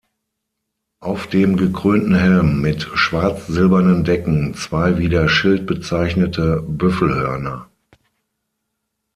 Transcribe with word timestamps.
Auf 0.99 1.27
dem 1.27 1.57
gekrönten 1.57 2.15
Helm 2.15 2.59
mit 2.59 2.81
schwarz-silbernen 2.95 4.03
Decken 4.03 4.55
zwei 4.55 4.97
wie 4.97 5.09
der 5.09 5.29
Schild 5.29 5.67
bezeichnete 5.67 6.63
Büffelhörner. 6.67 7.69